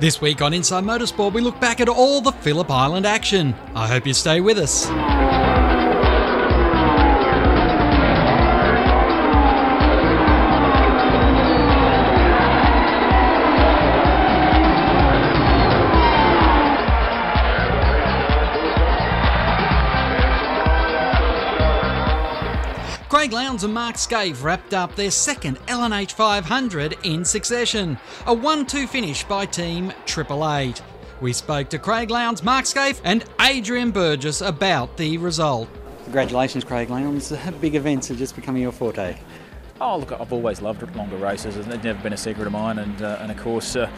[0.00, 3.54] This week on Inside Motorsport, we look back at all the Phillip Island action.
[3.74, 4.86] I hope you stay with us.
[23.20, 28.64] Craig Lowndes and Mark Skaife wrapped up their second L&H 500 in succession, a 1
[28.64, 30.80] 2 finish by Team Triple Eight.
[31.20, 35.68] We spoke to Craig Lowndes, Mark Skaife, and Adrian Burgess about the result.
[36.04, 37.30] Congratulations, Craig Lowndes.
[37.60, 39.18] Big events are just becoming your forte.
[39.82, 41.58] Oh, look, I've always loved longer races.
[41.58, 43.76] It's never been a secret of mine, and uh, and of course.
[43.76, 43.90] Uh,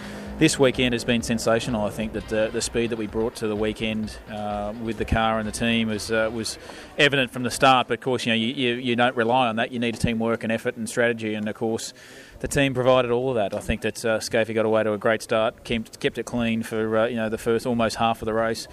[0.43, 1.85] this weekend has been sensational.
[1.85, 5.05] I think that the, the speed that we brought to the weekend uh, with the
[5.05, 6.59] car and the team was uh, was
[6.99, 7.87] evident from the start.
[7.87, 9.71] But of course, you know you, you, you, don't rely on that.
[9.71, 11.34] You need teamwork and effort and strategy.
[11.34, 11.95] And of course,
[12.41, 13.55] the team provided all of that.
[13.55, 16.65] I think that uh, Skaifey got away to a great start, kept, kept it clean
[16.65, 18.67] for uh, you know the first almost half of the race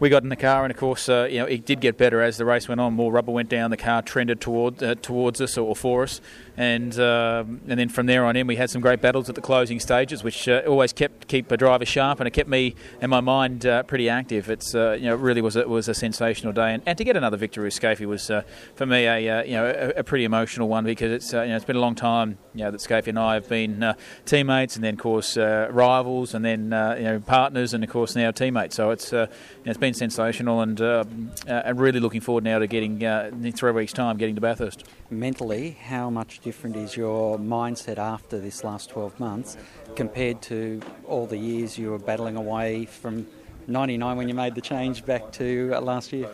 [0.00, 2.20] we got in the car, and of course, uh, you know, it did get better
[2.22, 2.94] as the race went on.
[2.94, 3.70] More rubber went down.
[3.70, 6.20] The car trended toward uh, towards us or for us,
[6.56, 9.40] and uh, and then from there on in, we had some great battles at the
[9.40, 13.10] closing stages, which uh, always kept keep a driver sharp, and it kept me and
[13.10, 14.48] my mind uh, pretty active.
[14.48, 17.04] It's uh, you know, it really was a, was a sensational day, and, and to
[17.04, 18.30] get another victory with Skaifey was
[18.74, 21.64] for me a you know a, a, pretty emotional one because it's you know it's
[21.64, 24.94] been a long time you know that Skaifey and I have been teammates, and then
[24.94, 26.64] of course rivals, and then
[26.98, 28.76] you know partners, and of course now teammates.
[28.76, 29.28] So it's you know,
[29.64, 31.04] it's been been sensational, and uh,
[31.48, 34.84] uh, really looking forward now to getting uh, in three weeks' time getting to Bathurst.
[35.10, 39.56] Mentally, how much different is your mindset after this last 12 months
[39.96, 43.26] compared to all the years you were battling away from
[43.66, 46.28] 99 when you made the change back to uh, last year?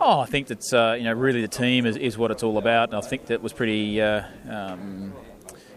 [0.00, 2.58] Oh, I think that's uh, you know really the team is, is what it's all
[2.58, 4.00] about, and I think that was pretty.
[4.00, 5.12] Uh, um,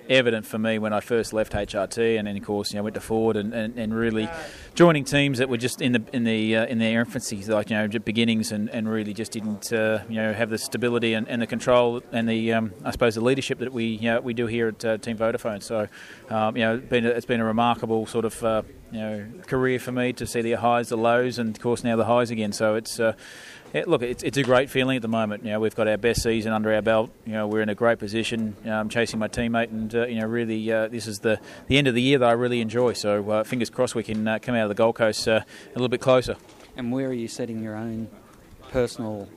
[0.10, 2.96] evident for me when I first left HRT, and then of course you know went
[2.96, 4.30] to Ford and, and, and really
[4.76, 7.76] joining teams that were just in the in the uh, in their infancy, like you
[7.76, 11.42] know beginnings, and, and really just didn't uh, you know have the stability and, and
[11.42, 14.48] the control and the um, I suppose the leadership that we you know, we do
[14.48, 15.62] here at uh, Team Vodafone.
[15.62, 15.88] So
[16.30, 19.26] um, you know it's been a, it's been a remarkable sort of uh, you know
[19.48, 22.32] career for me to see the highs, the lows, and of course now the highs
[22.32, 22.52] again.
[22.52, 23.14] So it's uh,
[23.86, 25.44] look, it's, it's a great feeling at the moment.
[25.44, 27.12] You know, we've got our best season under our belt.
[27.26, 28.56] You know, we're in a great position,
[28.90, 31.96] chasing my teammate, and uh, you know, really, uh, this is the the end of
[31.96, 32.94] the year that I really enjoy.
[32.94, 35.74] So, uh, fingers crossed, we can uh, come out of the Gold Coast uh, a
[35.74, 36.36] little bit closer.
[36.76, 38.08] And where are you setting your own
[38.70, 39.28] personal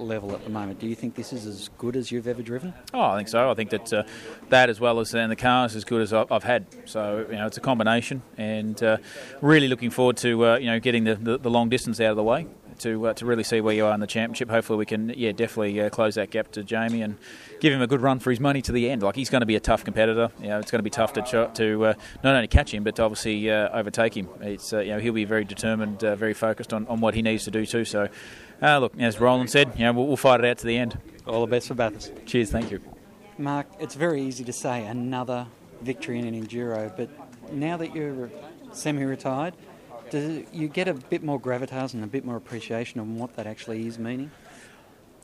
[0.00, 0.78] level at the moment.
[0.78, 2.74] Do you think this is as good as you've ever driven?
[2.94, 3.50] Oh, I think so.
[3.50, 4.02] I think that uh,
[4.48, 6.66] that as well as and the car is as good as I've had.
[6.84, 8.98] So you know, it's a combination, and uh,
[9.40, 12.16] really looking forward to uh, you know getting the, the, the, long distance out of
[12.16, 12.46] the way
[12.80, 14.50] to uh, to really see where you are in the championship.
[14.50, 17.16] Hopefully, we can yeah definitely uh, close that gap to Jamie and
[17.60, 19.02] give him a good run for his money to the end.
[19.02, 20.30] Like he's going to be a tough competitor.
[20.40, 22.84] You know, it's going to be tough to ch- to uh, not only catch him
[22.84, 24.28] but to obviously uh, overtake him.
[24.40, 27.22] It's uh, you know he'll be very determined, uh, very focused on, on what he
[27.22, 27.84] needs to do too.
[27.84, 28.08] So.
[28.60, 30.98] Look, as Roland said, you know, we'll, we'll fight it out to the end.
[31.26, 32.12] All the best for Bathurst.
[32.26, 32.80] Cheers, thank you.
[33.38, 35.46] Mark, it's very easy to say another
[35.82, 37.08] victory in an enduro, but
[37.52, 38.30] now that you're
[38.72, 39.54] semi-retired,
[40.10, 43.46] do you get a bit more gravitas and a bit more appreciation on what that
[43.46, 44.30] actually is meaning?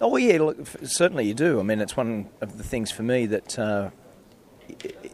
[0.00, 1.60] Oh yeah, look, certainly you do.
[1.60, 3.90] I mean, it's one of the things for me that uh,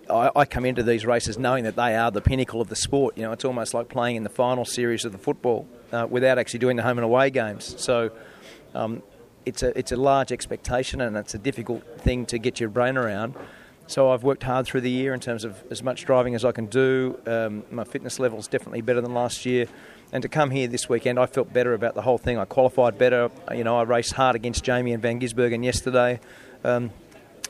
[0.08, 3.16] I, I, come into these races knowing that they are the pinnacle of the sport.
[3.16, 6.38] You know, it's almost like playing in the final series of the football uh, without
[6.38, 7.74] actually doing the home and away games.
[7.78, 8.10] So.
[8.74, 9.02] Um,
[9.46, 12.96] it's a it's a large expectation and it's a difficult thing to get your brain
[12.96, 13.34] around.
[13.86, 16.52] So I've worked hard through the year in terms of as much driving as I
[16.52, 17.18] can do.
[17.26, 19.66] Um, my fitness level is definitely better than last year.
[20.12, 22.38] And to come here this weekend, I felt better about the whole thing.
[22.38, 23.30] I qualified better.
[23.52, 26.20] You know, I raced hard against Jamie and Van Gisbergen yesterday.
[26.62, 26.90] Um,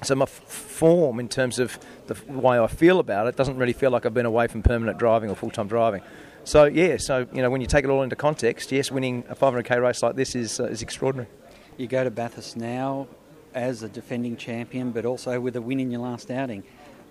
[0.02, 3.74] so my f- form, in terms of the way I feel about it, doesn't really
[3.74, 6.00] feel like I've been away from permanent driving or full-time driving.
[6.44, 9.34] So yeah, so you know, when you take it all into context, yes, winning a
[9.34, 11.28] 500k race like this is uh, is extraordinary.
[11.76, 13.08] You go to Bathurst now
[13.54, 16.64] as a defending champion, but also with a win in your last outing.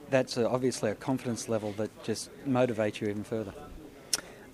[0.10, 3.54] That's a, obviously a confidence level that just motivates you even further.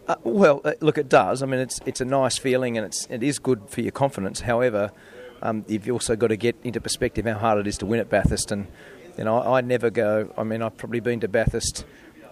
[0.07, 1.41] Uh, well, uh, look, it does.
[1.41, 4.41] I mean, it's it's a nice feeling and it's it is good for your confidence.
[4.41, 4.91] However,
[5.41, 8.09] um, you've also got to get into perspective how hard it is to win at
[8.09, 8.51] Bathurst.
[8.51, 8.67] And
[9.17, 10.31] you know, I, I never go.
[10.37, 11.85] I mean, I've probably been to Bathurst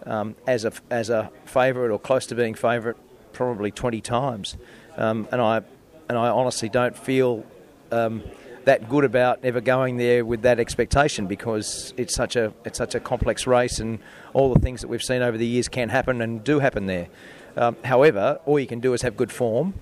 [0.05, 2.97] um, as a as a favourite or close to being favourite
[3.31, 4.57] probably 20 times,
[4.97, 5.61] um, and I
[6.09, 7.45] and I honestly don't feel
[7.91, 8.23] um,
[8.65, 12.95] that good about never going there with that expectation because it's such a it's such
[12.95, 13.99] a complex race and
[14.33, 17.07] all the things that we've seen over the years can happen and do happen there.
[17.55, 19.75] Um, however, all you can do is have good form,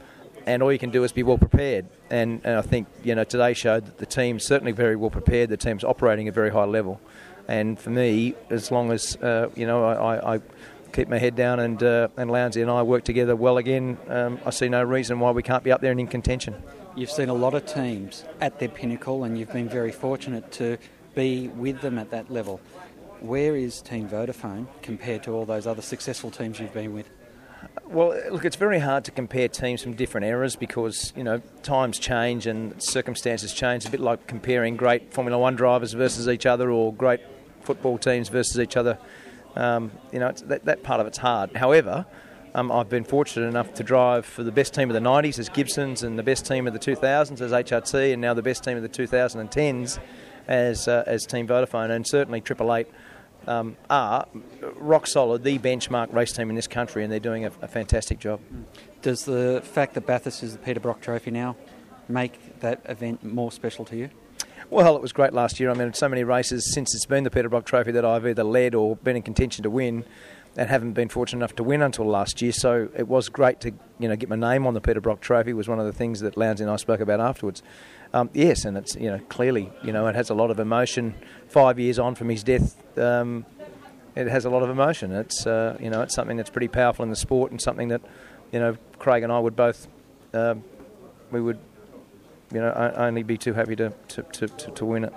[0.45, 1.85] and all you can do is be well prepared.
[2.09, 5.50] And, and I think you know today showed that the team's certainly very well prepared.
[5.50, 7.00] The team's operating at a very high level,
[7.47, 10.39] and for me, as long as uh, you know I, I
[10.91, 13.97] keep my head down, and uh, and Lowndsey and I work together well again.
[14.07, 16.55] Um, I see no reason why we can't be up there and in contention.
[16.95, 20.77] You've seen a lot of teams at their pinnacle, and you've been very fortunate to
[21.15, 22.59] be with them at that level.
[23.21, 27.07] Where is Team Vodafone compared to all those other successful teams you've been with?
[27.85, 31.99] Well, look, it's very hard to compare teams from different eras because you know times
[31.99, 33.83] change and circumstances change.
[33.83, 37.21] It's a bit like comparing great Formula One drivers versus each other or great
[37.61, 38.97] football teams versus each other.
[39.55, 41.55] Um, you know, that, that part of it's hard.
[41.55, 42.05] However,
[42.55, 45.49] um, I've been fortunate enough to drive for the best team of the 90s as
[45.49, 48.77] Gibsons and the best team of the 2000s as HRT and now the best team
[48.77, 49.99] of the 2010s
[50.47, 52.87] as, uh, as Team Vodafone and certainly Triple Eight
[53.47, 54.27] um, are
[54.75, 58.19] rock solid, the benchmark race team in this country, and they're doing a, a, fantastic
[58.19, 58.39] job.
[59.01, 61.55] Does the fact that Bathurst is the Peter Brock Trophy now
[62.07, 64.09] make that event more special to you?
[64.69, 65.69] Well, it was great last year.
[65.69, 68.43] I mean, so many races since it's been the Peter Brock Trophy that I've either
[68.43, 70.05] led or been in contention to win,
[70.57, 72.51] and haven't been fortunate enough to win until last year.
[72.51, 75.53] So it was great to you know get my name on the Peter Brock Trophy.
[75.53, 77.63] Was one of the things that Lowndsey and I spoke about afterwards.
[78.13, 81.15] Um, yes, and it's you know clearly you know it has a lot of emotion.
[81.47, 83.45] Five years on from his death, um,
[84.15, 85.11] it has a lot of emotion.
[85.11, 88.01] It's uh, you know it's something that's pretty powerful in the sport and something that
[88.51, 89.87] you know Craig and I would both
[90.33, 90.63] um,
[91.31, 91.59] we would
[92.53, 95.13] you know only be too happy to to, to, to win it.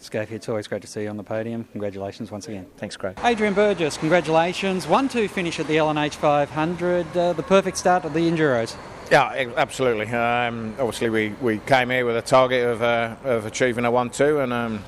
[0.00, 1.64] Skaifey, it's always great to see you on the podium.
[1.72, 2.66] Congratulations once again.
[2.78, 3.18] Thanks, Craig.
[3.22, 4.86] Adrian Burgess, congratulations.
[4.86, 8.76] 1 2 finish at the L&H 500, uh, the perfect start of the Enduros.
[9.14, 10.08] Yeah, absolutely.
[10.08, 14.10] Um, obviously, we, we came here with a target of, uh, of achieving a 1
[14.10, 14.82] 2 and um,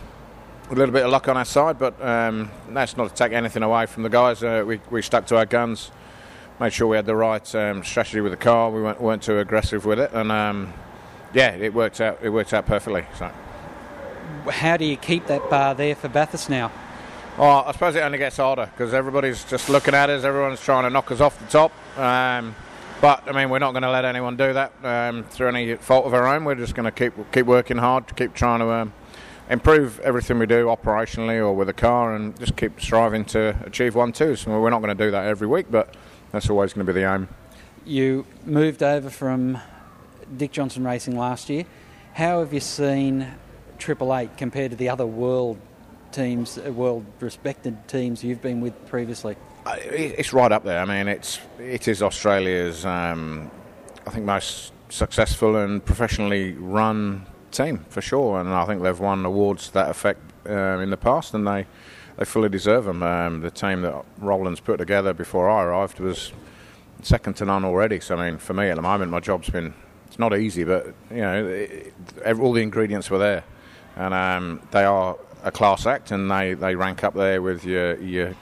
[0.68, 3.62] a little bit of luck on our side, but um, that's not to take anything
[3.62, 4.42] away from the guys.
[4.42, 5.92] Uh, we, we stuck to our guns,
[6.58, 9.38] made sure we had the right um, strategy with the car, we weren't, weren't too
[9.38, 10.72] aggressive with it, and um,
[11.32, 13.06] yeah, it worked out, it worked out perfectly.
[13.16, 13.30] So
[14.50, 16.72] how do you keep that bar there for Bathurst now?
[17.38, 20.24] Oh, I suppose it only gets harder because everybody's just looking at us.
[20.24, 21.70] Everyone's trying to knock us off the top.
[21.96, 22.56] Um,
[23.00, 26.06] but I mean, we're not going to let anyone do that um, through any fault
[26.06, 26.44] of our own.
[26.44, 28.92] We're just going to keep keep working hard, to keep trying to um,
[29.50, 33.94] improve everything we do operationally or with the car, and just keep striving to achieve
[33.94, 34.36] one two.
[34.36, 35.94] So we're not going to do that every week, but
[36.32, 37.28] that's always going to be the aim.
[37.84, 39.58] You moved over from
[40.36, 41.64] Dick Johnson Racing last year.
[42.14, 43.28] How have you seen
[43.78, 45.58] Triple Eight compared to the other world
[46.12, 49.36] teams, uh, world respected teams you've been with previously?
[49.66, 50.80] It's right up there.
[50.80, 53.50] I mean, it's it is Australia's, um,
[54.06, 59.24] I think, most successful and professionally run team for sure, and I think they've won
[59.24, 61.66] awards to that effect uh, in the past, and they
[62.16, 63.02] they fully deserve them.
[63.02, 66.32] Um, the team that Roland's put together before I arrived was
[67.02, 68.00] second to none already.
[68.00, 69.74] So I mean, for me at the moment, my job's been
[70.06, 71.92] it's not easy, but you know, it,
[72.38, 73.44] all the ingredients were there
[73.96, 78.00] and um, they are a class act, and they, they rank up there with your
[78.00, 78.34] your,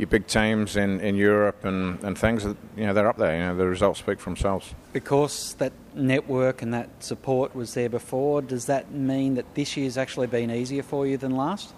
[0.00, 2.42] your big teams in, in Europe and, and things.
[2.42, 3.36] That, you know, they're up there.
[3.36, 4.74] You know, the results speak for themselves.
[4.94, 9.98] Because that network and that support was there before, does that mean that this year's
[9.98, 11.74] actually been easier for you than last?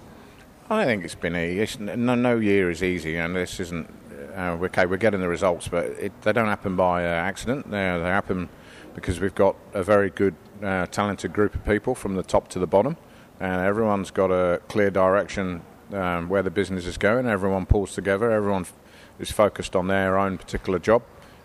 [0.71, 1.83] I think it's been easy.
[1.83, 3.91] No, no year is easy, and this isn't.
[4.37, 7.71] Uh, okay, we're getting the results, but it, they don't happen by uh, accident.
[7.71, 8.49] They, they happen
[8.95, 12.59] because we've got a very good, uh, talented group of people from the top to
[12.59, 12.97] the bottom
[13.41, 17.27] and everyone's got a clear direction um, where the business is going.
[17.27, 18.31] Everyone pulls together.
[18.31, 18.73] Everyone f-
[19.19, 21.03] is focused on their own particular job,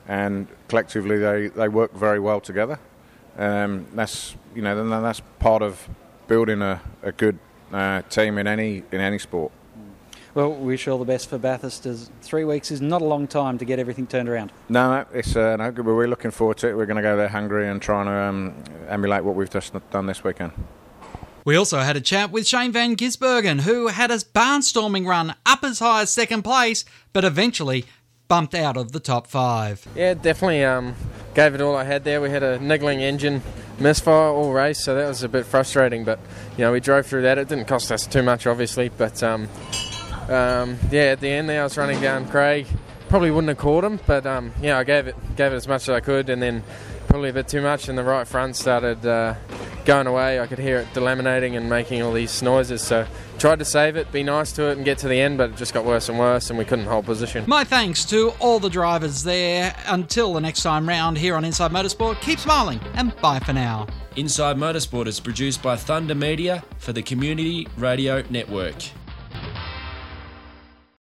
[0.08, 2.80] and collectively they, they work very well together.
[3.38, 5.88] Um, that's you know then that's part of
[6.28, 7.38] building a, a good
[7.72, 9.52] uh, team in any in any sport.
[10.34, 11.88] Well, wish all the best for Bathurst.
[11.88, 14.52] As three weeks is not a long time to get everything turned around.
[14.70, 15.84] No, it's uh, no good.
[15.84, 16.78] But we're looking forward to it.
[16.78, 18.54] We're going to go there hungry and trying to um,
[18.88, 20.52] emulate what we've just done this weekend.
[21.48, 25.64] We also had a chat with Shane Van Gisbergen, who had a barnstorming run up
[25.64, 27.86] as high as second place, but eventually
[28.28, 29.88] bumped out of the top five.
[29.96, 30.94] Yeah, definitely um,
[31.36, 32.20] gave it all I had there.
[32.20, 33.42] We had a niggling engine
[33.80, 36.04] misfire all race, so that was a bit frustrating.
[36.04, 36.20] But
[36.58, 37.38] you know, we drove through that.
[37.38, 39.48] It didn't cost us too much, obviously, but um,
[40.28, 42.68] um, yeah, at the end there, I was running down Craig.
[43.08, 45.84] Probably wouldn't have caught him, but um, yeah, I gave it gave it as much
[45.84, 46.62] as I could, and then
[47.08, 49.36] probably a bit too much, and the right front started uh,
[49.88, 50.40] going away.
[50.40, 52.82] I could hear it delaminating and making all these noises.
[52.84, 53.08] So
[53.40, 55.56] tried to save it, be nice to it, and get to the end, but it
[55.56, 57.46] just got worse and worse, and we couldn't hold position.
[57.48, 59.74] My thanks to all the drivers there.
[59.88, 63.88] Until the next time round here on Inside Motorsport, keep smiling and bye for now.
[64.18, 68.76] Inside Motorsport is produced by Thunder Media for the Community Radio Network.